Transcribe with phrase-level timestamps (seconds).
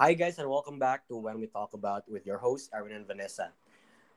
[0.00, 3.06] Hi, guys, and welcome back to When We Talk About with your hosts, Erwin and
[3.06, 3.52] Vanessa.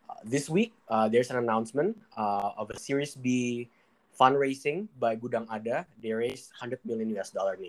[0.10, 3.68] Uh, this week, uh, there's an announcement uh, of a Series B
[4.16, 5.86] fundraising by Gudang Ada.
[6.02, 7.60] They raised 100 million US dollar.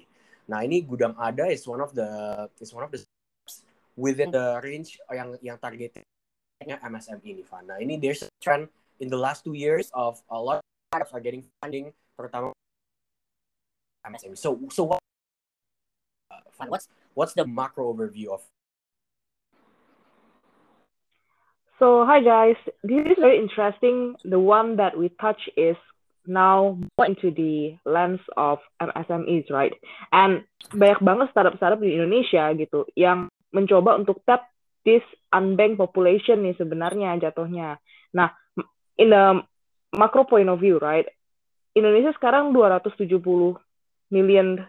[0.47, 3.03] Nah, ini Gudang Ada is one of the is one of the
[3.99, 6.07] within the range yang yang targetnya
[6.63, 7.67] MSME nih, Van.
[7.67, 8.71] Nah, ini there's a trend
[9.03, 12.55] in the last two years of a lot of startups are getting funding, terutama
[14.07, 14.39] MSME.
[14.39, 15.03] So, so what,
[16.61, 18.43] uh, what's what's the macro overview of?
[21.79, 22.57] So, hi guys.
[22.83, 24.17] This is very interesting.
[24.25, 25.77] The one that we touch is
[26.27, 29.73] now more into the lens of MSMEs, right?
[30.11, 34.49] And banyak banget startup-startup di Indonesia gitu yang mencoba untuk tap
[34.89, 35.05] this
[35.37, 37.79] unbanked population nih sebenarnya jatuhnya.
[38.17, 38.33] Nah,
[38.97, 39.45] in the
[39.95, 41.07] macro point of view, right?
[41.77, 43.61] Indonesia sekarang 270
[44.09, 44.65] million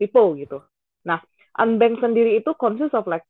[0.00, 0.64] people gitu.
[1.06, 1.22] Nah,
[1.62, 3.24] unbanked sendiri itu consist of like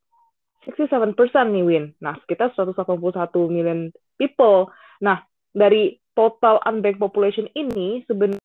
[0.67, 1.15] 67%
[1.53, 1.85] nih Win.
[2.03, 3.07] Nah, sekitar 181
[3.53, 4.73] million people.
[5.05, 5.23] Nah,
[5.55, 8.41] dari total unbanked population ini sebenarnya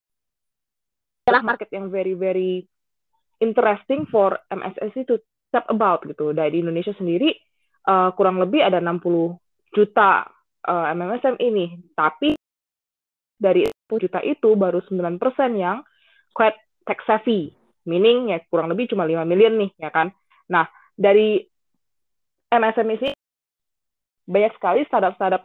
[1.41, 2.67] market yang very very
[3.41, 5.17] interesting for MSSI to
[5.49, 6.35] tap about gitu.
[6.35, 7.33] Dari Indonesia sendiri
[7.89, 9.01] uh, kurang lebih ada 60
[9.71, 10.27] juta
[10.67, 12.35] uh, MMSM ini, tapi
[13.41, 15.17] dari 10 juta itu baru 9%
[15.57, 15.81] yang
[16.31, 17.49] quite tech savvy,
[17.87, 20.13] meaning ya kurang lebih cuma 5 million nih, ya kan.
[20.49, 21.41] Nah, dari
[22.51, 23.09] MSM ini
[24.27, 25.43] banyak sekali startup-startup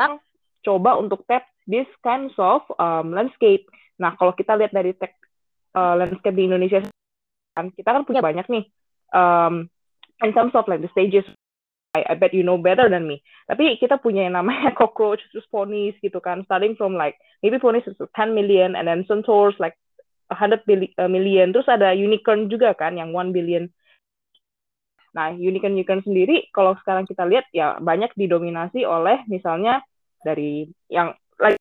[0.00, 0.16] yang
[0.64, 3.68] coba untuk tap this kinds of um, landscape.
[4.00, 5.16] Nah, kalau kita lihat dari tech
[5.76, 6.80] uh, landscape di Indonesia,
[7.54, 8.64] kan kita kan punya banyak nih
[9.12, 9.68] um,
[10.22, 11.26] in terms of like the stages
[11.94, 13.18] I, I bet you know better than me.
[13.50, 17.86] Tapi kita punya yang namanya cockroach, terus ponies gitu kan, starting from like maybe ponies
[17.90, 19.74] is 10 million, and then centaurs like
[20.30, 23.66] 100 uh, million, terus ada unicorn juga kan yang 1 billion.
[25.10, 29.82] Nah, unicorn unicorn sendiri kalau sekarang kita lihat ya banyak didominasi oleh misalnya
[30.22, 31.10] dari yang
[31.42, 31.58] like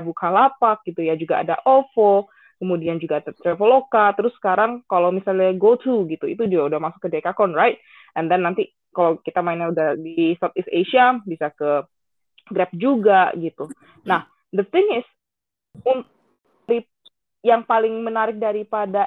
[0.00, 6.24] Bukalapak gitu ya, juga ada OVO, kemudian juga Traveloka, terus sekarang kalau misalnya GoTo gitu,
[6.24, 7.76] itu juga udah masuk ke Dekakon, right?
[8.16, 11.84] And then nanti kalau kita mainnya udah di Southeast Asia bisa ke
[12.48, 13.66] Grab juga gitu.
[14.06, 15.06] Nah, the thing is
[17.42, 19.06] yang paling menarik daripada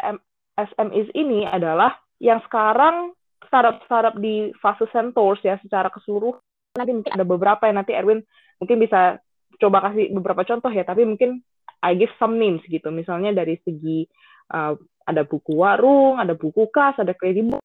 [0.55, 3.15] SMEs ini adalah yang sekarang
[3.47, 6.39] startup-startup di fase Centaurs ya secara keseluruhan
[6.75, 8.19] nanti mungkin ada beberapa yang nanti Erwin
[8.59, 9.19] mungkin bisa
[9.59, 11.39] coba kasih beberapa contoh ya tapi mungkin
[11.79, 14.03] I give some names gitu misalnya dari segi
[14.51, 14.75] uh,
[15.07, 17.55] ada buku warung ada buku kas ada kredit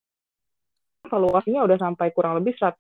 [1.11, 2.79] valuasinya udah sampai kurang lebih 100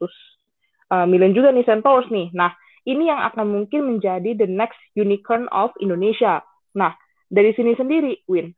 [0.90, 2.30] uh, million juga nih Centaurs nih.
[2.34, 2.52] Nah,
[2.84, 6.42] ini yang akan mungkin menjadi the next unicorn of Indonesia.
[6.76, 6.94] Nah,
[7.30, 8.50] dari sini sendiri, Win,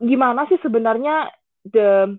[0.00, 1.28] gimana sih sebenarnya
[1.68, 2.16] the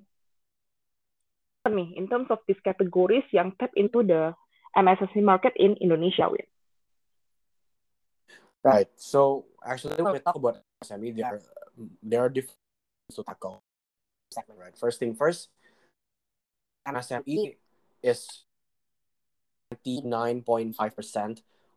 [1.70, 4.34] nih in terms of these categories yang tap into the
[4.78, 6.46] MSSC market in Indonesia, Win?
[8.62, 8.90] Right.
[9.00, 11.42] So actually, when we talk about SME, there are
[12.04, 12.60] there are different
[13.16, 13.64] to tackle
[14.30, 14.76] segment, right?
[14.78, 15.50] First thing first,
[16.86, 17.58] MSME
[18.04, 18.46] is
[19.74, 20.76] 99.5%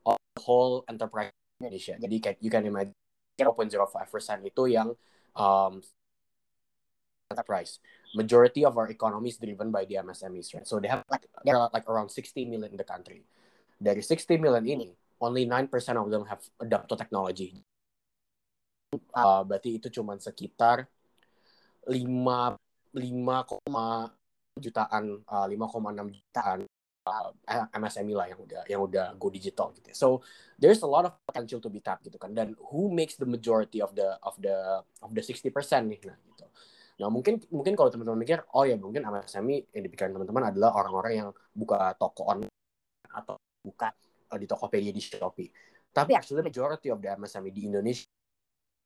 [0.06, 1.94] of the whole enterprise Indonesia.
[2.00, 2.97] Jadi you can imagine
[3.42, 4.94] 0.05% itu yang
[5.34, 5.82] um,
[7.32, 7.80] enterprise.
[8.12, 10.66] Majority of our economy is driven by the MSMEs, right?
[10.69, 13.25] So they have like there are like around 60 million in the country.
[13.80, 14.88] Dari 60 million ini,
[15.19, 17.64] only 9% of them have adapted technology.
[19.16, 20.84] Uh, berarti itu cuma sekitar
[21.88, 21.97] 5
[22.92, 23.00] 5,
[24.60, 26.59] jutaan uh, 5,6 jutaan
[27.06, 27.30] uh,
[27.74, 29.90] MSME lah yang udah yang udah go digital gitu.
[29.90, 29.96] Ya.
[29.96, 30.22] So
[30.58, 32.34] there's a lot of potential to be tapped gitu kan.
[32.34, 35.50] Dan who makes the majority of the of the of the 60%
[35.88, 36.46] nih nah gitu.
[37.02, 41.12] Nah, mungkin mungkin kalau teman-teman mikir, oh ya mungkin MSME yang dipikirin teman-teman adalah orang-orang
[41.18, 42.52] yang buka toko online
[43.10, 43.91] atau buka
[44.30, 45.50] uh, di Tokopedia di Shopee.
[45.91, 48.06] Tapi actually majority of the MSME di Indonesia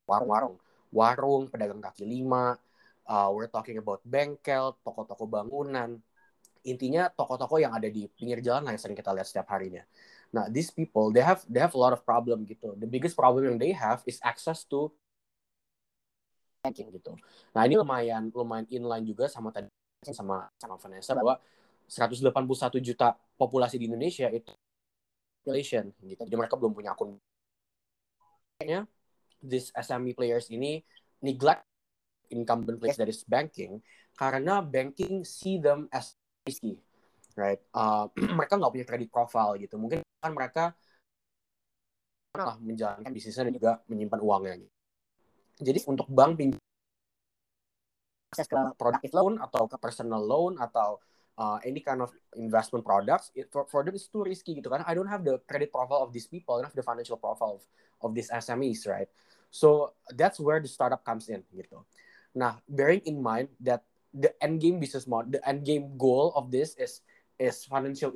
[0.06, 0.56] warung-warung,
[0.94, 2.54] warung, pedagang kaki lima,
[3.10, 5.98] uh, we're talking about bengkel, toko-toko bangunan,
[6.66, 9.86] intinya toko-toko yang ada di pinggir jalan lah yang sering kita lihat setiap harinya.
[10.34, 12.74] Nah, these people they have they have a lot of problem gitu.
[12.74, 14.90] The biggest problem yang they have is access to
[16.66, 17.14] banking gitu.
[17.54, 19.70] Nah, ini lumayan lumayan inline juga sama tadi
[20.02, 21.38] sama sama Vanessa bahwa
[21.86, 24.50] 181 juta populasi di Indonesia itu
[25.46, 26.26] population gitu.
[26.26, 27.14] Jadi mereka belum punya akun.
[28.58, 28.90] Kayaknya
[29.38, 30.82] this SME players ini
[31.22, 31.62] neglect
[32.34, 33.78] incumbent players is banking
[34.18, 36.78] karena banking see them as risky
[37.36, 37.60] right?
[37.70, 38.08] Uh,
[38.38, 39.76] mereka nggak punya credit profile gitu.
[39.76, 40.72] Mungkin kan mereka
[42.36, 44.74] lah menjalankan bisnisnya dan juga menyimpan uangnya gitu.
[45.64, 46.60] jadi untuk bank pinjam
[48.28, 49.40] akses ke productive loan.
[49.40, 51.00] atau ke personal loan atau
[51.40, 54.68] uh, any kind of investment products it, for, for them it's too risky gitu.
[54.68, 57.16] Kan I don't have the credit profile of these people I don't have the financial
[57.16, 57.64] profile of,
[58.04, 59.08] of these SMEs right?
[59.48, 61.88] So that's where the startup comes in gitu.
[62.36, 63.80] Nah bearing in mind that
[64.16, 67.04] the end game business model the end game goal of this is
[67.36, 68.12] is financial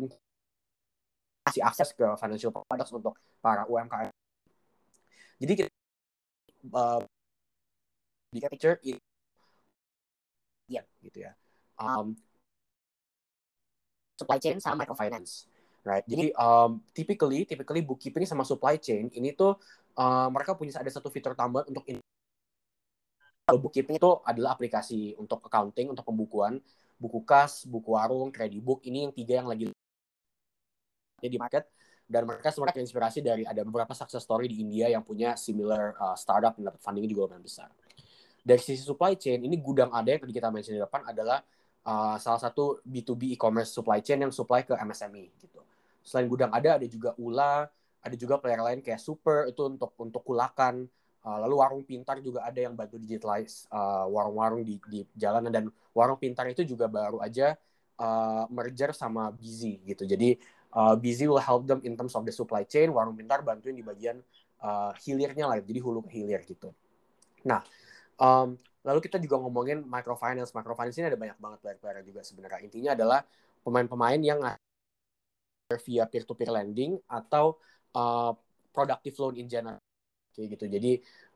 [1.44, 3.14] kasih akses ke financial products untuk
[3.44, 4.12] para UMKM
[5.40, 5.70] jadi kita
[6.72, 7.00] uh,
[8.30, 8.78] di picture
[10.70, 11.32] ya gitu ya.
[11.80, 12.14] Um,
[14.20, 15.48] supply chain sama microfinance
[15.84, 16.04] right?
[16.04, 19.56] Jadi um, typically typically bookkeeping sama supply chain ini tuh
[19.96, 21.84] uh, mereka punya ada satu fitur tambahan untuk
[23.50, 26.62] kalau bookkeeping itu adalah aplikasi untuk accounting untuk pembukuan
[27.02, 28.30] buku kas buku warung
[28.62, 29.74] book ini yang tiga yang lagi
[31.18, 31.66] di market
[32.10, 36.14] dan mereka semua terinspirasi dari ada beberapa success story di India yang punya similar uh,
[36.18, 37.70] startup yang dapat funding juga lumayan besar.
[38.42, 41.38] Dari sisi supply chain, ini gudang ada yang tadi kita mention di depan adalah
[41.86, 45.62] uh, salah satu B2B e-commerce supply chain yang supply ke MSME gitu.
[46.02, 47.70] Selain gudang ada, ada juga Ula,
[48.02, 50.90] ada juga player lain kayak Super itu untuk untuk kulakan.
[51.20, 55.64] Uh, lalu warung pintar juga ada yang bantu digitalize uh, warung-warung di, di jalanan dan
[55.92, 57.60] warung pintar itu juga baru aja
[58.00, 60.08] uh, merger sama Busy gitu.
[60.08, 60.40] Jadi
[60.72, 63.84] uh, Busy will help them in terms of the supply chain, warung pintar bantuin di
[63.84, 64.16] bagian
[64.64, 66.72] uh, hilirnya lah, jadi hulu ke hilir gitu.
[67.44, 67.60] Nah,
[68.16, 70.56] um, Lalu kita juga ngomongin microfinance.
[70.56, 72.60] Microfinance ini ada banyak banget player-player juga sebenarnya.
[72.64, 73.20] Intinya adalah
[73.60, 74.40] pemain-pemain yang
[75.84, 77.60] via peer-to-peer lending atau
[77.92, 78.32] uh,
[78.72, 79.78] productive loan in general.
[80.30, 80.64] Kayak gitu.
[80.70, 80.92] Jadi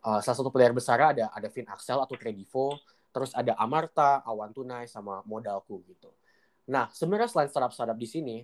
[0.06, 2.78] uh, salah satu player besar ada ada Finaxel atau Kredivo,
[3.10, 6.10] terus ada Amarta, Awan Tunai sama Modalku gitu.
[6.70, 8.36] Nah, sebenarnya selain startup-startup di sini,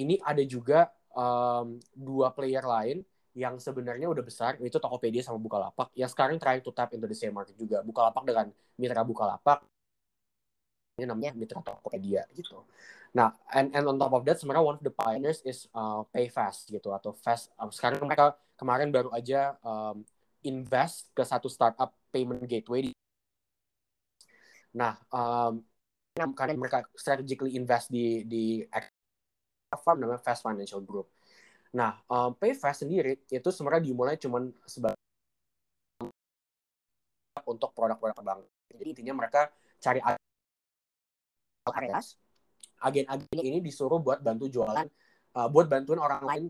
[0.00, 3.04] ini ada juga um, dua player lain
[3.38, 7.14] yang sebenarnya udah besar itu Tokopedia sama Bukalapak yang sekarang trying to tap into the
[7.14, 9.62] same market juga Bukalapak dengan mitra Bukalapak
[10.98, 12.66] ini namanya mitra Tokopedia gitu
[13.14, 16.66] nah and and on top of that sebenarnya one of the pioneers is uh, Payfast
[16.74, 20.02] gitu atau Fast um, sekarang mereka kemarin baru aja um,
[20.42, 22.92] invest ke satu startup payment gateway di
[24.74, 25.62] nah um,
[26.34, 28.66] karena mereka strategically invest di di
[29.70, 31.08] platform namanya Fast Financial Group
[31.76, 34.96] Nah, um, PayFast sendiri itu sebenarnya dimulai cuman sebagai
[37.44, 38.40] untuk produk-produk bank.
[38.72, 40.00] Jadi intinya mereka cari
[42.78, 44.86] agen-agen ini disuruh buat bantu jualan,
[45.36, 46.44] uh, buat bantuin orang lain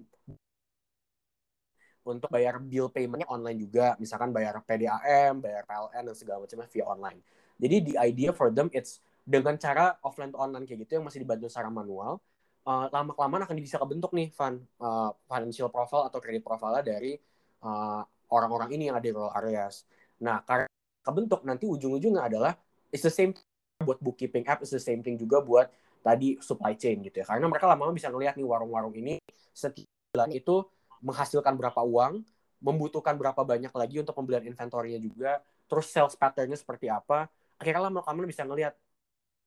[2.09, 6.85] untuk bayar bill paymentnya online juga, misalkan bayar PDAM, bayar PLN dan segala macamnya via
[6.89, 7.21] online.
[7.59, 11.21] Jadi the idea for them it's dengan cara offline to online kayak gitu yang masih
[11.21, 12.17] dibantu secara manual,
[12.65, 17.17] uh, lama kelamaan akan bisa kebentuk nih fan uh, financial profile atau credit profile dari
[17.61, 18.01] uh,
[18.33, 19.85] orang-orang ini yang ada di rural areas.
[20.25, 20.65] Nah, karena
[21.05, 22.57] kebentuk nanti ujung-ujungnya adalah
[22.89, 23.37] it's the same
[23.85, 25.69] buat bookkeeping app, it's the same thing juga buat
[26.01, 27.27] tadi supply chain gitu ya.
[27.29, 29.21] Karena mereka lama-lama bisa ngelihat nih warung-warung ini
[29.53, 30.65] setiap bulan itu
[31.03, 32.25] menghasilkan berapa uang,
[32.59, 37.31] membutuhkan berapa banyak lagi untuk pembelian inventory-nya juga, terus sales pattern-nya seperti apa.
[37.59, 38.75] Akhirnya lama-lama bisa ngelihat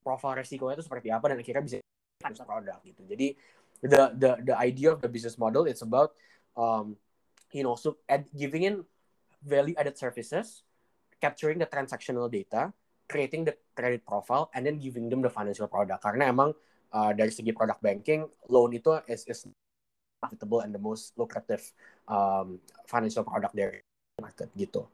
[0.02, 3.02] profil resikonya itu seperti apa dan akhirnya bisa produk gitu.
[3.06, 3.26] Jadi
[3.82, 6.14] the the the idea of the business model it's about
[6.54, 6.94] um,
[7.50, 8.74] you know so ad, giving in
[9.42, 10.62] value added services,
[11.18, 12.70] capturing the transactional data,
[13.10, 16.02] creating the credit profile, and then giving them the financial product.
[16.02, 16.54] Karena emang
[16.94, 19.46] uh, dari segi produk banking, loan itu is is
[20.22, 21.66] profitable and the most lucrative
[22.06, 23.82] um, financial product dari
[24.22, 24.86] market gitu.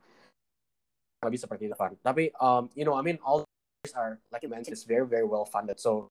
[1.20, 1.92] Lebih seperti itu kan.
[2.00, 3.44] Tapi um, you know I mean all
[3.84, 5.76] these are like you mentioned is very very well funded.
[5.76, 6.08] So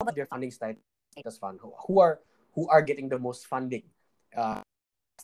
[0.00, 1.60] about their funding status fund?
[1.60, 2.24] Who are
[2.56, 3.84] who are getting the most funding
[4.32, 4.64] uh,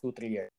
[0.01, 0.53] two three years?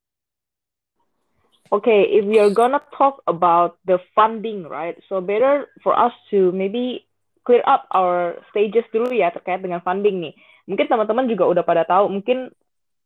[1.71, 4.99] Okay, if we are gonna talk about the funding, right?
[5.07, 7.07] So better for us to maybe
[7.47, 10.35] clear up our stages dulu ya terkait dengan funding nih.
[10.71, 12.47] Mungkin teman-teman juga udah pada tahu, mungkin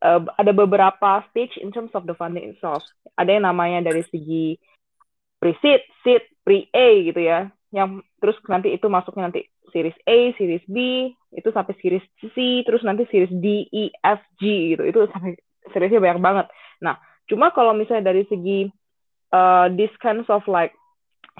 [0.05, 2.85] uh, ada beberapa stage in terms of the funding itself.
[3.17, 4.61] Ada yang namanya dari segi
[5.41, 7.49] pre-seed, seed, pre-A gitu ya.
[7.73, 12.85] Yang terus nanti itu masuknya nanti series A, series B, itu sampai series C, terus
[12.85, 14.85] nanti series D, E, F, G gitu.
[14.85, 15.35] Itu sampai
[15.73, 16.45] seriesnya banyak banget.
[16.85, 18.69] Nah, cuma kalau misalnya dari segi
[19.33, 20.71] uh, this kinds of like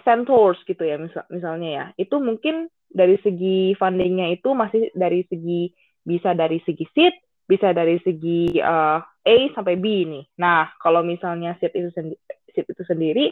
[0.03, 5.72] centaurs gitu ya misal, misalnya ya, itu mungkin dari segi fundingnya itu masih dari segi
[6.06, 7.16] bisa dari segi seed,
[7.50, 10.24] bisa dari segi uh, A sampai B nih.
[10.38, 12.22] Nah, kalau misalnya seed itu sendiri,
[12.54, 13.26] seed itu sendiri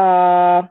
[0.00, 0.64] uh,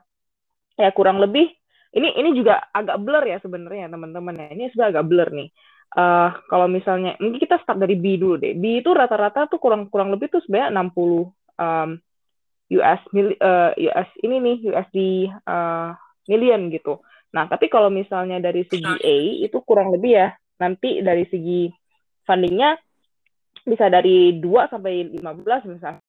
[0.75, 1.47] ya kurang lebih
[1.89, 4.47] ini ini juga agak blur ya sebenarnya teman-teman ya.
[4.53, 5.49] Ini sudah agak blur nih.
[5.89, 8.53] Uh, kalau misalnya mungkin kita start dari B dulu deh.
[8.53, 10.93] B itu rata-rata tuh kurang kurang lebih tuh sebenarnya 60
[11.57, 11.89] um,
[12.69, 14.97] US mil, uh, US ini nih USD
[15.49, 15.97] uh,
[16.29, 17.01] million gitu.
[17.33, 19.17] Nah, tapi kalau misalnya dari segi A
[19.49, 21.71] itu kurang lebih ya, nanti dari segi
[22.27, 22.77] fundingnya
[23.65, 26.03] bisa dari 2 sampai 15 misalnya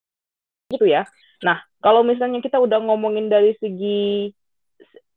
[0.70, 1.02] gitu ya.
[1.42, 4.30] Nah, kalau misalnya kita udah ngomongin dari segi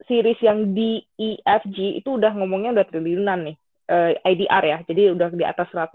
[0.10, 3.56] series yang D, E, F, G itu udah ngomongnya udah triliunan nih,
[3.88, 5.94] uh, eh, IDR ya, jadi udah di atas 100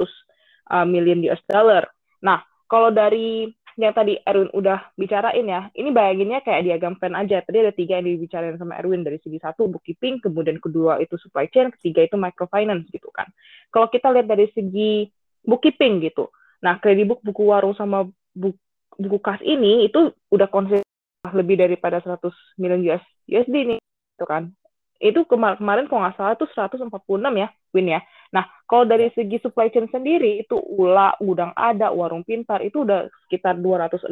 [0.72, 1.84] uh, million US dollar.
[2.24, 2.40] Nah,
[2.70, 7.38] kalau dari yang tadi Erwin udah bicarain ya, ini bayanginnya kayak diagram plan aja.
[7.46, 11.46] Tadi ada tiga yang dibicarain sama Erwin dari segi satu bookkeeping, kemudian kedua itu supply
[11.46, 13.30] chain, ketiga itu microfinance gitu kan.
[13.70, 15.06] Kalau kita lihat dari segi
[15.46, 16.26] bookkeeping gitu,
[16.58, 18.58] nah kredibook buku warung sama buku,
[18.98, 20.82] buku kas ini itu udah konsisten
[21.30, 22.18] lebih daripada 100
[22.58, 23.78] million US USD nih,
[24.18, 24.57] gitu kan
[24.98, 26.90] itu kemar kemarin kalau nggak salah itu 146
[27.38, 28.00] ya Win ya.
[28.34, 33.06] Nah kalau dari segi supply chain sendiri itu Ula, Udang Ada, Warung Pintar itu udah
[33.26, 34.10] sekitar 206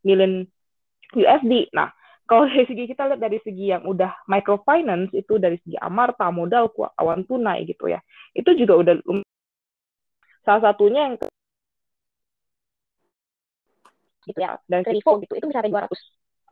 [0.00, 0.48] million
[1.12, 1.68] USD.
[1.76, 1.92] Nah
[2.28, 6.72] kalau dari segi kita lihat dari segi yang udah microfinance itu dari segi Amarta, modal,
[6.96, 8.00] awan tunai gitu ya.
[8.32, 8.94] Itu juga udah
[10.44, 11.14] salah satunya yang
[14.24, 15.92] gitu ya dan Kredivo gitu itu sampai 200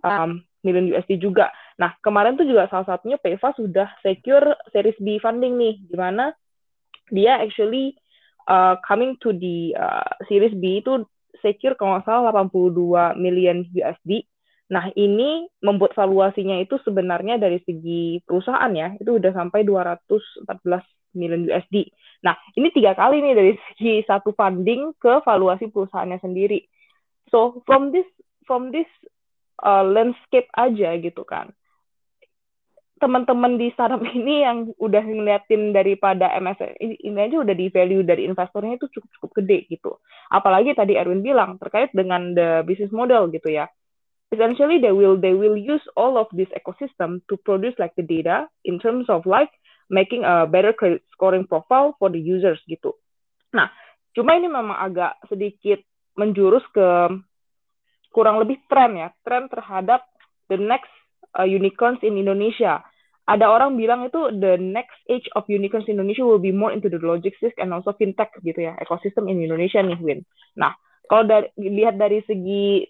[0.05, 0.31] um,
[0.63, 1.51] million USD juga.
[1.83, 6.31] Nah, kemarin tuh juga salah satunya PEVA sudah secure Series B funding nih, di mana
[7.11, 7.99] dia actually
[8.47, 11.03] uh, coming to the uh, Series B itu
[11.43, 14.23] secure kalau nggak salah 82 million USD.
[14.71, 20.47] Nah, ini membuat valuasinya itu sebenarnya dari segi perusahaan ya, itu udah sampai 214
[21.19, 21.91] million USD.
[22.23, 26.63] Nah, ini tiga kali nih dari segi satu funding ke valuasi perusahaannya sendiri.
[27.35, 28.07] So, from this
[28.47, 28.87] from this
[29.67, 31.51] uh, landscape aja gitu kan
[33.03, 36.31] teman-teman di startup ini yang udah ngeliatin daripada
[36.79, 39.99] ini, ini aja udah di value dari investornya itu cukup cukup gede gitu.
[40.31, 43.67] Apalagi tadi Erwin bilang terkait dengan the business model gitu ya.
[44.31, 48.47] Essentially they will they will use all of this ecosystem to produce like the data
[48.63, 49.51] in terms of like
[49.91, 52.95] making a better credit scoring profile for the users gitu.
[53.51, 53.69] Nah,
[54.15, 55.83] cuma ini memang agak sedikit
[56.15, 57.11] menjurus ke
[58.15, 60.07] kurang lebih tren ya, tren terhadap
[60.47, 60.93] the next
[61.37, 62.85] uh, unicorns in Indonesia.
[63.23, 66.91] Ada orang bilang itu the next age of unicorns in Indonesia will be more into
[66.91, 70.27] the logistics and also fintech gitu ya, ekosistem in Indonesia nih Win.
[70.59, 70.75] Nah,
[71.07, 72.83] kalau dari lihat dari segi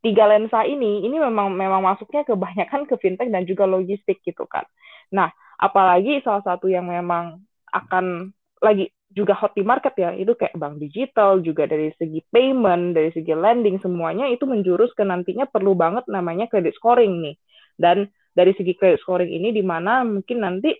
[0.00, 4.64] tiga lensa ini, ini memang memang masuknya kebanyakan ke fintech dan juga logistik gitu kan.
[5.12, 5.28] Nah,
[5.60, 8.32] apalagi salah satu yang memang akan
[8.64, 13.08] lagi juga hot di market ya itu kayak bank digital juga dari segi payment dari
[13.08, 17.36] segi lending semuanya itu menjurus ke nantinya perlu banget namanya credit scoring nih
[17.80, 20.70] dan dari segi credit scoring ini di mana mungkin nanti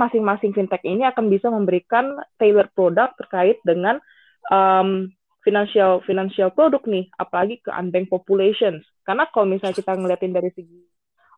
[0.00, 4.00] masing-masing fintech ini akan bisa memberikan tailor produk terkait dengan
[4.48, 5.12] um,
[5.44, 10.80] financial financial produk nih apalagi ke unbanked populations karena kalau misalnya kita ngeliatin dari segi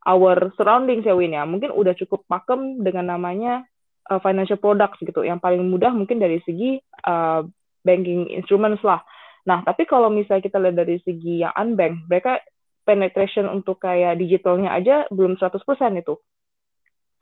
[0.07, 3.67] our surroundings ya Win ya mungkin udah cukup pakem dengan namanya
[4.11, 5.23] uh, financial products gitu.
[5.23, 7.47] Yang paling mudah mungkin dari segi uh,
[7.87, 9.03] banking instruments lah.
[9.43, 12.39] Nah, tapi kalau misalnya kita lihat dari segi yang unbank, mereka
[12.83, 15.63] penetration untuk kayak digitalnya aja belum 100%
[15.99, 16.15] itu.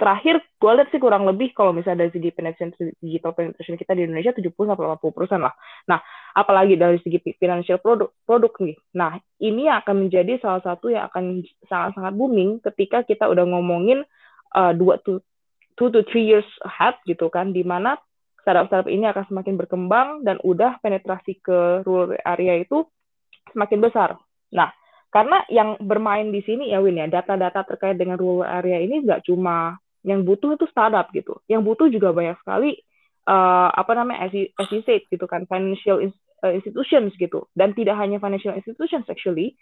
[0.01, 2.73] Terakhir, gue lihat sih kurang lebih kalau misalnya dari segi penetration
[3.05, 4.97] digital penetration kita di Indonesia 70-80%
[5.37, 5.53] lah.
[5.93, 6.01] Nah,
[6.33, 8.81] apalagi dari segi financial produk, produk nih.
[8.97, 14.01] Nah, ini akan menjadi salah satu yang akan sangat-sangat booming ketika kita udah ngomongin
[14.57, 15.21] uh, dua tuh
[15.77, 18.01] two to three years ahead gitu kan, di mana
[18.41, 22.89] startup-startup ini akan semakin berkembang dan udah penetrasi ke rural area itu
[23.53, 24.17] semakin besar.
[24.49, 24.73] Nah,
[25.11, 29.27] karena yang bermain di sini ya Win ya, data-data terkait dengan rural area ini nggak
[29.27, 29.75] cuma
[30.07, 32.79] yang butuh itu startup gitu, yang butuh juga banyak sekali
[33.29, 34.49] uh, apa namanya as you,
[34.87, 39.59] gitu kan, financial eh, institutions gitu, dan tidak hanya financial institutions actually,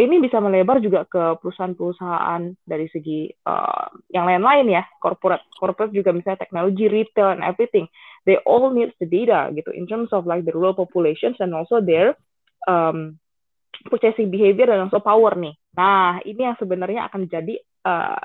[0.00, 6.14] ini bisa melebar juga ke perusahaan-perusahaan dari segi uh, yang lain-lain ya, corporate, corporate juga
[6.16, 7.84] misalnya teknologi, retail, and everything.
[8.24, 11.84] They all need the data gitu in terms of like the rural populations and also
[11.84, 12.16] their
[12.64, 13.19] um,
[13.88, 15.54] purchasing behavior dan also power nih.
[15.76, 17.56] Nah, ini yang sebenarnya akan jadi
[17.86, 18.20] uh,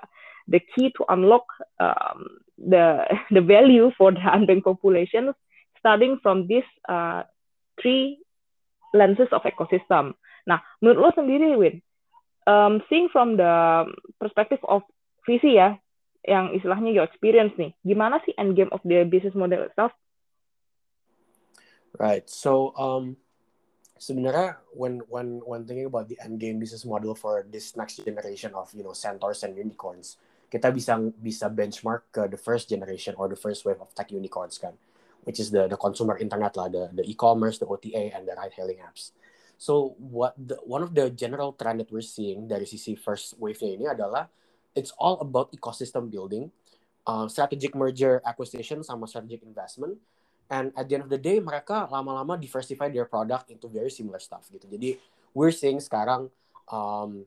[0.52, 1.48] the key to unlock
[1.80, 5.32] um, the the value for the unbanked population
[5.80, 7.24] starting from this uh,
[7.78, 8.18] three
[8.96, 10.18] lenses of ecosystem.
[10.50, 11.82] Nah, menurut lo sendiri, Win,
[12.50, 13.86] um, seeing from the
[14.18, 14.82] perspective of
[15.30, 15.78] visi ya,
[16.26, 19.94] yang istilahnya your experience nih, gimana sih end game of the business model itself?
[21.96, 22.26] Right.
[22.28, 23.16] So, um,
[23.96, 28.52] sebenarnya when when when thinking about the end game business model for this next generation
[28.52, 30.20] of you know centaurs and unicorns,
[30.52, 34.60] kita bisa bisa benchmark ke the first generation or the first wave of tech unicorns
[34.60, 34.76] kan,
[35.24, 38.84] which is the the consumer internet lah, the the e-commerce, the OTA, and the ride-hailing
[38.84, 39.16] apps.
[39.56, 43.72] So what the, one of the general trend that we're seeing dari sisi first wave-nya
[43.80, 44.28] ini adalah
[44.76, 46.52] it's all about ecosystem building,
[47.08, 49.96] uh, strategic merger acquisition sama strategic investment.
[50.46, 54.22] And at the end of the day, mereka lama-lama diversify their product into very similar
[54.22, 54.70] stuff gitu.
[54.70, 55.02] Jadi
[55.34, 56.30] we're seeing sekarang,
[56.70, 57.26] um,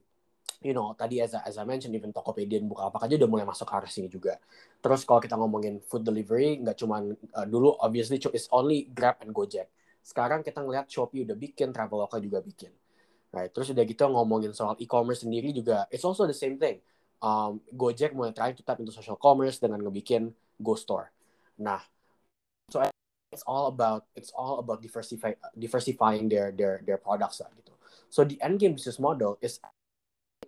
[0.62, 3.46] you know, tadi as I, as I mentioned, even Tokopedia dan Bukalapak aja udah mulai
[3.46, 4.38] masuk ke arah sini juga.
[4.78, 9.34] Terus kalau kita ngomongin food delivery, nggak cuman uh, dulu obviously it's only Grab and
[9.34, 9.66] Gojek.
[10.06, 12.70] Sekarang kita ngeliat Shopee udah bikin, Traveloka juga bikin.
[13.28, 13.52] Right.
[13.52, 16.80] Terus udah gitu ngomongin soal e-commerce sendiri juga, it's also the same thing
[17.22, 21.10] um, Gojek mulai trying to tap into social commerce dengan ngebikin Go Store.
[21.58, 21.82] Nah,
[23.32, 27.72] it's all about it's all about diversify diversifying their their their products lah gitu.
[28.08, 29.60] So the end game business model is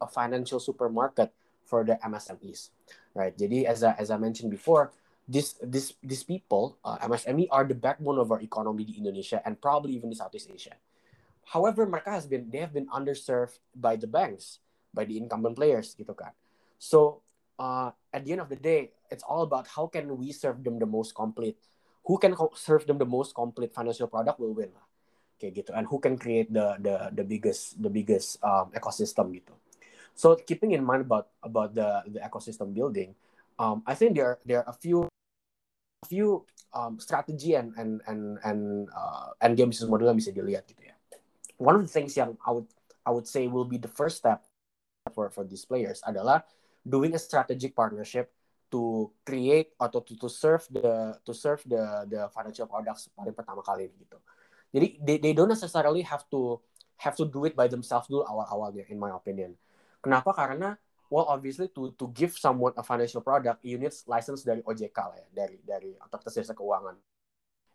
[0.00, 1.32] a financial supermarket
[1.68, 2.72] for the MSMEs,
[3.14, 3.36] right?
[3.36, 4.90] Jadi as I, as I mentioned before,
[5.28, 9.60] this this these people uh, MSME are the backbone of our economy di Indonesia and
[9.60, 10.74] probably even di Southeast Asia.
[11.52, 14.58] However, mereka has been they have been underserved by the banks,
[14.90, 16.32] by the incumbent players gitu kan.
[16.80, 17.20] So
[17.60, 20.80] uh, at the end of the day, it's all about how can we serve them
[20.80, 21.60] the most complete.
[22.08, 24.86] Who can serve them the most complete financial product will win lah.
[25.40, 25.70] Kayak gitu.
[25.76, 29.52] And who can create the the the biggest the biggest um, ecosystem gitu.
[30.12, 33.16] So keeping in mind about about the the ecosystem building,
[33.56, 35.08] um, I think there there are a few
[36.04, 40.32] a few um, strategy and and and and uh, and game business model yang bisa
[40.32, 40.96] dilihat gitu ya.
[41.60, 42.68] One of the things yang I would
[43.04, 44.44] I would say will be the first step
[45.12, 46.44] for for these players adalah
[46.84, 48.32] doing a strategic partnership
[48.70, 53.60] to create atau to, to serve the to serve the the financial products paling pertama
[53.66, 54.16] kali gitu.
[54.70, 56.62] Jadi they, they don't necessarily have to
[57.02, 59.58] have to do it by themselves dulu awal-awalnya in my opinion.
[59.98, 60.30] Kenapa?
[60.30, 60.78] Karena
[61.10, 65.18] well obviously to to give someone a financial product you need license dari OJK lah
[65.18, 66.94] ya, dari dari otoritas jasa keuangan.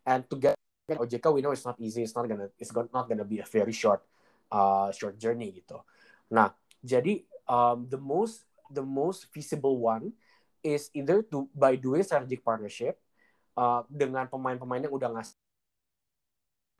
[0.08, 0.56] And to get
[0.88, 3.76] OJK we know it's not easy, it's not gonna it's not gonna be a very
[3.76, 4.00] short
[4.48, 5.84] uh, short journey gitu.
[6.32, 10.16] Nah, jadi um, the most the most feasible one
[10.66, 12.98] is either to by doing strategic partnership
[13.54, 15.38] uh, dengan pemain-pemain yang udah ngasih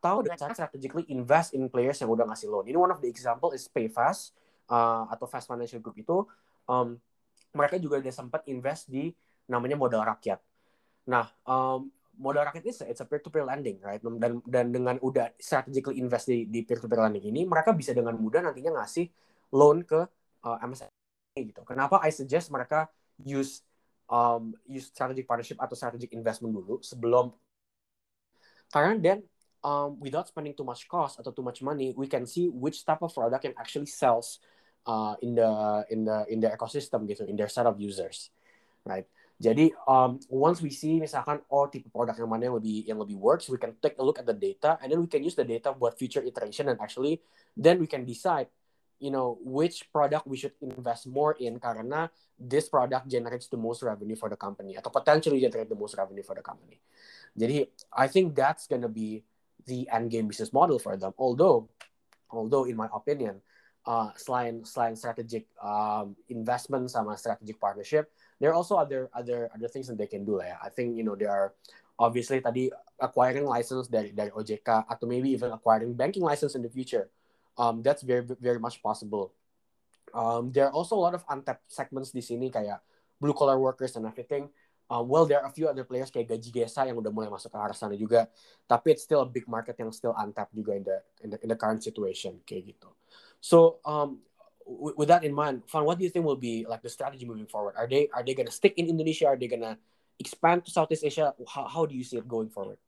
[0.06, 2.70] atau dengan cara strategically invest in players yang udah ngasih loan.
[2.70, 4.38] Ini one of the example is PayFast
[4.70, 6.22] uh, atau Fast Financial Group itu
[6.70, 6.94] um,
[7.50, 9.10] mereka juga udah sempat invest di
[9.50, 10.38] namanya modal rakyat.
[11.10, 11.90] Nah, um,
[12.22, 13.98] modal rakyat ini it's a peer-to-peer lending, right?
[13.98, 18.46] Dan dan dengan udah strategically invest di, di peer-to-peer lending ini, mereka bisa dengan mudah
[18.46, 19.10] nantinya ngasih
[19.58, 20.06] loan ke
[20.46, 20.90] uh, MSM
[21.34, 21.66] gitu.
[21.66, 22.86] Kenapa I suggest mereka
[23.22, 23.66] use
[24.10, 27.34] um, use strategic partnership atau strategic investment dulu sebelum
[28.70, 29.18] karena then
[29.66, 33.02] um, without spending too much cost atau too much money, we can see which type
[33.02, 34.38] of product yang actually sells
[34.86, 35.50] uh, in the
[35.90, 38.30] in the in the ecosystem gitu, in their set of users,
[38.86, 39.06] right?
[39.36, 43.18] Jadi um, once we see misalkan oh tipe produk yang mana yang lebih yang lebih
[43.20, 45.44] works, we can take a look at the data and then we can use the
[45.44, 47.20] data buat future iteration and actually
[47.52, 48.48] then we can decide
[48.98, 52.08] you know which product we should invest more in karena
[52.40, 56.24] this product generates the most revenue for the company atau potentially generate the most revenue
[56.24, 56.80] for the company.
[57.36, 59.24] Jadi I think that's gonna be
[59.68, 61.12] the end game business model for them.
[61.18, 61.68] Although,
[62.30, 63.42] although in my opinion,
[63.84, 68.08] uh, selain selain strategic um, investment sama strategic partnership,
[68.40, 70.58] there are also other other other things that they can do lah ya.
[70.64, 71.52] I think you know they are
[71.96, 72.68] obviously tadi
[73.00, 77.08] acquiring license dari dari OJK atau maybe even acquiring banking license in the future
[77.58, 79.32] um, that's very very much possible.
[80.14, 82.80] Um, there are also a lot of untapped segments di sini kayak
[83.20, 84.48] blue collar workers and everything.
[84.86, 87.50] Um, well, there are a few other players kayak Gaji Gesa yang udah mulai masuk
[87.50, 88.30] ke arah sana juga.
[88.70, 91.48] Tapi it's still a big market yang still untapped juga in the in the, in
[91.50, 92.94] the current situation kayak gitu.
[93.42, 94.22] So um,
[94.66, 97.50] with that in mind, Fan, what do you think will be like the strategy moving
[97.50, 97.74] forward?
[97.74, 99.26] Are they are they gonna stick in Indonesia?
[99.26, 99.74] Are they gonna
[100.22, 101.34] expand to Southeast Asia?
[101.50, 102.78] How how do you see it going forward?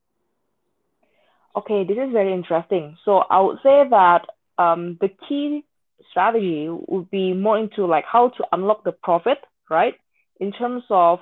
[1.59, 2.95] Okay, this is very interesting.
[3.03, 4.23] So I would say that
[4.59, 5.63] um, the key
[6.11, 9.95] strategy would be more into like how to unlock the profit, right?
[10.39, 11.19] In terms of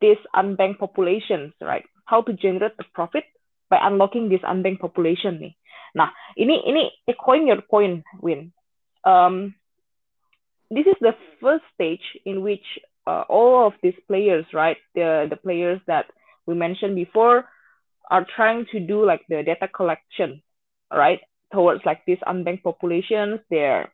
[0.00, 1.84] this unbanked populations, right?
[2.06, 3.24] How to generate the profit
[3.68, 5.54] by unlocking this unbanked population nih.
[5.94, 8.52] Nah, ini ini echoing your point, Win.
[9.04, 9.54] Um,
[10.70, 12.64] this is the first stage in which
[13.06, 16.06] uh, all of these players, right, the the players that
[16.46, 17.48] we mentioned before,
[18.10, 20.40] are trying to do like the data collection,
[20.92, 21.20] right?
[21.52, 23.92] Towards like these unbanked populations, their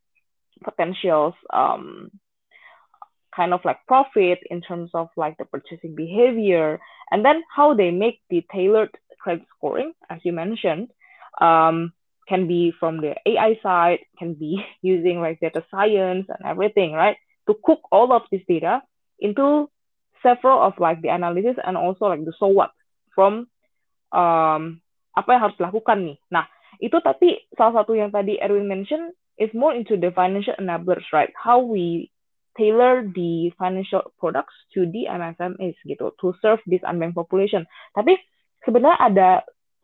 [0.62, 2.10] potentials um,
[3.34, 7.90] kind of like profit in terms of like the purchasing behavior, and then how they
[7.90, 8.90] make the tailored
[9.20, 10.90] credit scoring, as you mentioned,
[11.40, 11.92] um,
[12.28, 17.16] can be from the AI side, can be using like data science and everything, right?
[17.48, 18.82] To cook all of this data
[19.18, 19.68] into
[20.22, 22.70] several of like the analysis and also like the so what
[23.14, 23.46] from
[24.10, 24.80] um,
[25.14, 26.18] apa yang harus dilakukan nih.
[26.32, 26.46] Nah,
[26.78, 31.30] itu tapi salah satu yang tadi Erwin mention is more into the financial enablers, right?
[31.34, 32.10] How we
[32.54, 37.66] tailor the financial products to the MSMEs gitu to serve this unbanked population.
[37.94, 38.14] Tapi
[38.62, 39.30] sebenarnya ada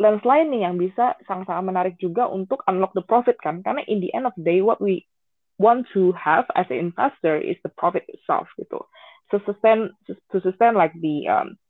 [0.01, 4.01] lens lain nih yang bisa sangat-sangat menarik juga untuk unlock the profit kan karena in
[4.01, 5.05] the end of the day what we
[5.61, 8.81] want to have as an investor is the profit itself gitu.
[9.29, 11.61] So sustain to sustain like the um,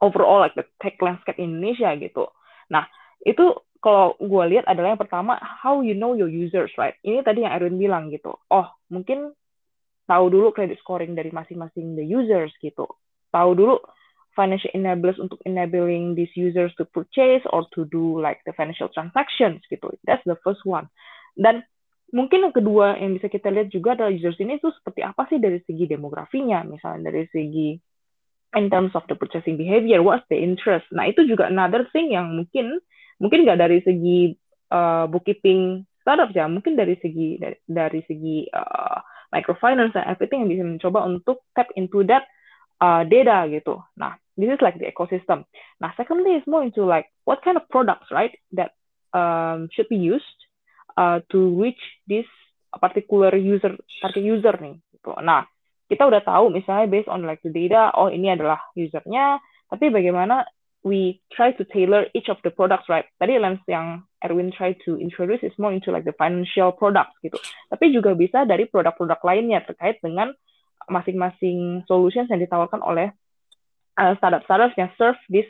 [0.00, 2.32] overall like the tech landscape Indonesia gitu.
[2.72, 2.88] Nah,
[3.24, 6.96] itu kalau gue lihat adalah yang pertama how you know your users right?
[7.04, 8.32] Ini tadi yang Erwin bilang gitu.
[8.48, 9.36] Oh mungkin
[10.08, 12.88] tahu dulu credit scoring dari masing-masing the users gitu.
[13.28, 13.76] Tahu dulu
[14.32, 19.60] financial enablers untuk enabling these users to purchase or to do like the financial transactions
[19.68, 19.92] gitu.
[20.04, 20.88] That's the first one.
[21.36, 21.62] Dan
[22.10, 25.38] mungkin yang kedua yang bisa kita lihat juga adalah users ini tuh seperti apa sih
[25.38, 26.64] dari segi demografinya?
[26.66, 27.78] Misalnya dari segi
[28.54, 30.86] in terms of the purchasing behavior what's the interest?
[30.94, 32.80] Nah itu juga another thing yang mungkin
[33.24, 34.36] mungkin nggak dari segi
[34.68, 39.00] uh, bookkeeping startup ya mungkin dari segi dari, dari segi uh,
[39.32, 42.28] microfinance dan everything yang bisa mencoba untuk tap into that
[42.78, 43.82] uh, data gitu.
[43.98, 45.42] Nah, this is like the ecosystem.
[45.82, 48.78] Nah, secondly is more into like what kind of products, right, that
[49.10, 50.38] um, should be used
[50.94, 52.26] uh, to reach this
[52.78, 54.78] particular user target user nih.
[54.94, 55.10] Gitu.
[55.22, 55.50] Nah,
[55.90, 60.46] kita udah tahu misalnya based on like the data, oh ini adalah usernya, tapi bagaimana
[60.84, 63.08] we try to tailor each of the products, right?
[63.16, 67.40] Tadi lens yang Erwin try to introduce is more into like the financial products gitu.
[67.72, 70.36] Tapi juga bisa dari produk-produk lainnya terkait dengan
[70.84, 73.08] masing-masing solutions yang ditawarkan oleh
[73.96, 75.48] uh, startup-startup yang serve this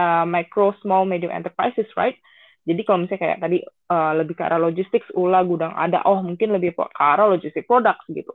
[0.00, 2.16] uh, micro, small, medium enterprises, right?
[2.64, 3.58] Jadi kalau misalnya kayak tadi
[3.92, 8.08] uh, lebih ke arah logistics, ula gudang ada, oh mungkin lebih ke arah logistik products
[8.08, 8.32] gitu.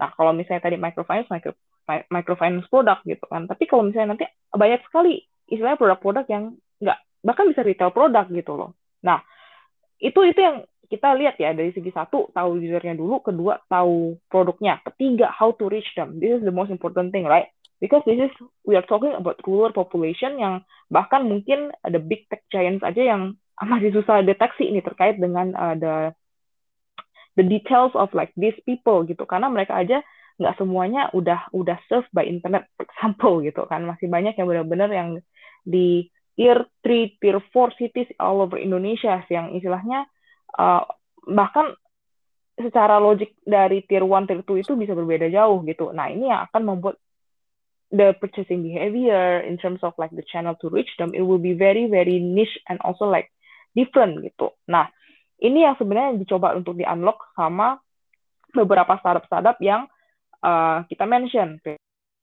[0.00, 1.52] Nah kalau misalnya tadi microfinance, micro,
[2.08, 3.44] microfinance product gitu kan.
[3.44, 6.44] Tapi kalau misalnya nanti banyak sekali istilahnya produk-produk yang
[6.78, 8.70] nggak bahkan bisa retail produk gitu loh.
[9.02, 9.24] Nah
[9.98, 14.80] itu itu yang kita lihat ya dari segi satu tahu usernya dulu, kedua tahu produknya,
[14.88, 16.16] ketiga how to reach them.
[16.16, 17.52] This is the most important thing, right?
[17.76, 18.32] Because this is
[18.64, 23.36] we are talking about rural population yang bahkan mungkin ada big tech giants aja yang
[23.72, 25.76] masih susah deteksi ini terkait dengan uh,
[27.38, 30.02] the details of like these people gitu karena mereka aja
[30.38, 34.90] nggak semuanya udah udah served by internet for example gitu kan masih banyak yang benar-benar
[34.90, 35.08] yang
[35.64, 36.06] di
[36.38, 40.06] tier 3, tier 4 cities all over Indonesia yang istilahnya
[40.54, 40.86] uh,
[41.26, 41.74] bahkan
[42.54, 45.90] secara logik dari tier 1, tier 2 itu bisa berbeda jauh gitu.
[45.90, 46.96] Nah, ini yang akan membuat
[47.90, 51.54] the purchasing behavior in terms of like the channel to reach them, it will be
[51.56, 53.32] very, very niche and also like
[53.74, 54.52] different gitu.
[54.70, 54.90] Nah,
[55.38, 57.78] ini yang sebenarnya dicoba untuk di-unlock sama
[58.52, 59.86] beberapa startup-startup yang
[60.42, 61.62] uh, kita mention,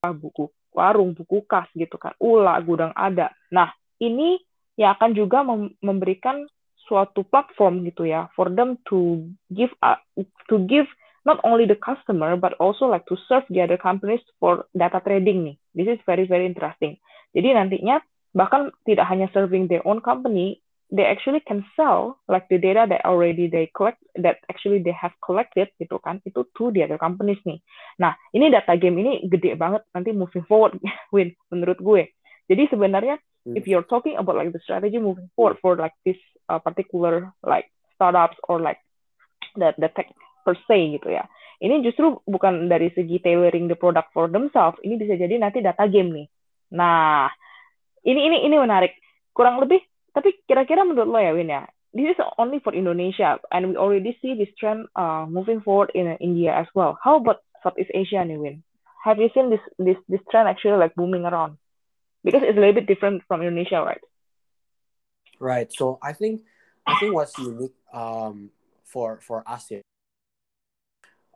[0.06, 3.32] buku warung, buku kas gitu kan, ula, gudang ada.
[3.50, 3.72] Nah,
[4.04, 4.38] ini
[4.76, 5.42] yang akan juga
[5.80, 6.44] memberikan
[6.86, 9.98] suatu platform gitu ya for them to give uh,
[10.46, 10.86] to give
[11.26, 15.42] not only the customer but also like to serve the other companies for data trading
[15.42, 15.56] nih.
[15.74, 17.02] This is very very interesting.
[17.34, 17.98] Jadi nantinya
[18.38, 20.62] bahkan tidak hanya serving their own company,
[20.92, 25.12] they actually can sell like the data that already they collect that actually they have
[25.26, 27.58] collected gitu kan itu to the other companies nih.
[27.98, 30.78] Nah ini data game ini gede banget nanti moving forward
[31.16, 32.14] win menurut gue.
[32.46, 33.18] Jadi sebenarnya
[33.50, 33.58] hmm.
[33.58, 36.20] if you're talking about like the strategy moving forward for like this
[36.54, 37.66] uh, particular like
[37.98, 38.78] startups or like
[39.58, 40.14] the the tech
[40.46, 41.26] per se gitu ya.
[41.66, 44.78] Ini justru bukan dari segi tailoring the product for themselves.
[44.86, 46.28] Ini bisa jadi nanti data game nih.
[46.78, 47.26] Nah
[48.06, 48.94] ini ini ini menarik.
[49.34, 49.82] Kurang lebih
[50.16, 54.16] tapi kira-kira menurut lo ya Win ya, this is only for Indonesia and we already
[54.24, 56.96] see this trend uh, moving forward in India as well.
[57.04, 58.64] How about Southeast Asia nih Win?
[59.04, 61.60] Have you seen this this this trend actually like booming around?
[62.24, 64.02] Because it's a little bit different from Indonesia, right?
[65.38, 65.70] Right.
[65.70, 66.42] So I think
[66.88, 68.50] I think what's unique um,
[68.88, 69.86] for for us here,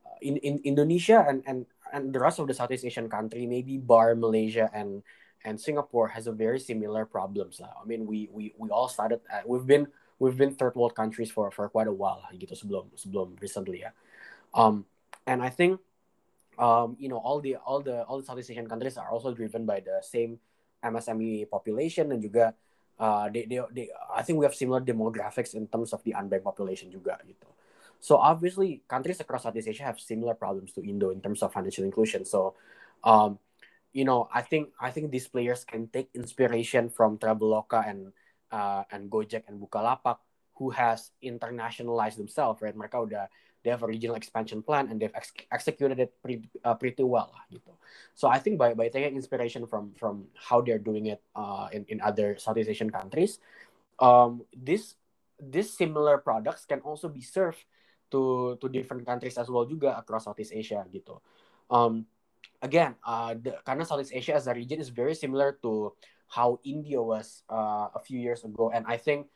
[0.02, 3.78] uh, in in Indonesia and and and the rest of the Southeast Asian country, maybe
[3.78, 5.04] bar Malaysia and
[5.46, 7.72] and Singapore has a very similar problems lah.
[7.80, 9.88] I mean, we we we all started at, we've been
[10.20, 13.92] we've been third world countries for for quite a while gitu sebelum sebelum recently ya.
[14.52, 14.84] Um,
[15.24, 15.80] and I think
[16.60, 19.64] um, you know all the all the all the Southeast Asian countries are also driven
[19.64, 20.44] by the same
[20.84, 22.56] MSME population and juga
[23.00, 26.44] uh, they, they, they I think we have similar demographics in terms of the unbanked
[26.44, 27.48] population juga gitu.
[28.00, 31.84] So obviously countries across Southeast Asia have similar problems to Indo in terms of financial
[31.84, 32.24] inclusion.
[32.24, 32.56] So
[33.04, 33.40] um,
[33.94, 38.14] you know, I think I think these players can take inspiration from Traveloka and
[38.52, 40.18] uh, and Gojek and Bukalapak,
[40.58, 42.76] who has internationalized themselves, right?
[42.76, 43.26] Mereka udah
[43.64, 47.34] they have a regional expansion plan and they've ex executed it pretty uh, pretty well,
[47.52, 47.74] gitu.
[48.16, 51.86] So I think by by taking inspiration from from how they're doing it uh, in
[51.90, 53.42] in other Southeast Asian countries,
[54.00, 54.96] um, this
[55.40, 57.64] this similar products can also be served
[58.12, 61.20] to to different countries as well juga across Southeast Asia gitu.
[61.70, 62.06] Um,
[62.62, 65.94] again, uh, the, karena Southeast Asia as a region is very similar to
[66.28, 69.28] how India was uh, a few years ago, and I think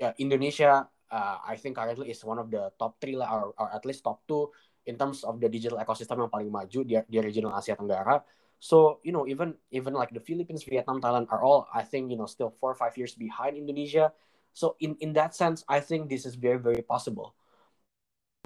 [0.00, 3.68] uh, Indonesia, uh, I think currently is one of the top three lah, or, or
[3.74, 4.50] at least top two
[4.86, 8.24] in terms of the digital ecosystem yang paling maju di, di regional Asia Tenggara.
[8.58, 12.16] So you know, even even like the Philippines, Vietnam, Thailand are all, I think, you
[12.16, 14.10] know, still four or five years behind Indonesia.
[14.56, 17.36] So in in that sense, I think this is very very possible.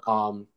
[0.04, 0.50] Um,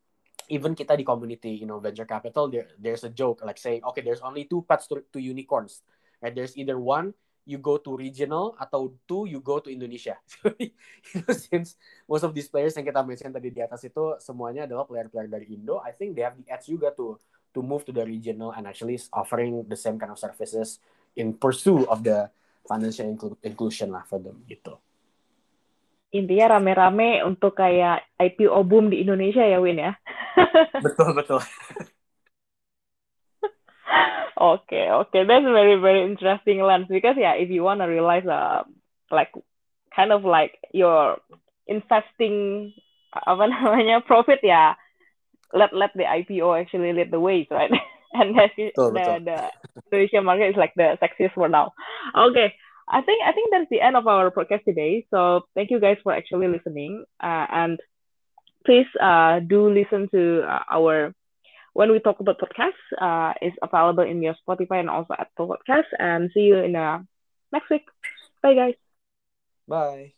[0.50, 4.02] even kita di community, you know, venture capital, there there's a joke like saying, okay,
[4.02, 5.82] there's only two paths to, to unicorns.
[6.22, 6.34] Right?
[6.34, 7.14] There's either one
[7.46, 10.18] you go to regional atau two you go to Indonesia.
[10.60, 10.74] you
[11.22, 11.78] know, since
[12.10, 15.54] most of these players yang kita mention tadi di atas itu semuanya adalah player-player dari
[15.54, 17.22] Indo, I think they have the edge juga to
[17.54, 20.82] to move to the regional and actually offering the same kind of services
[21.16, 22.28] in pursuit of the
[22.66, 24.76] financial inclu inclusion lah for them gitu.
[26.16, 29.92] Intinya rame-rame untuk kayak IPO boom di Indonesia ya Win ya.
[30.86, 31.42] betul betul.
[34.56, 38.64] okay, okay, that's very very interesting lens because yeah, if you want to realize uh
[39.12, 39.36] like
[39.92, 41.20] kind of like your
[41.68, 42.72] investing
[43.12, 44.76] apa namanya profit ya
[45.56, 47.72] let let the IPO actually lead the ways, right?
[48.14, 49.20] and that's betul, the, betul.
[49.24, 49.40] the
[49.92, 51.72] Indonesia market is like the sexiest for now.
[52.16, 52.54] Okay,
[52.88, 55.06] I think I think that's the end of our podcast today.
[55.12, 57.80] So thank you guys for actually listening, uh, and
[58.66, 61.14] please uh, do listen to uh, our
[61.74, 62.86] when we talk about podcasts.
[63.00, 65.94] Uh, is available in your Spotify and also Apple Podcasts.
[66.00, 67.00] And see you in uh,
[67.52, 67.86] next week.
[68.42, 68.76] Bye, guys.
[69.68, 70.14] Bye.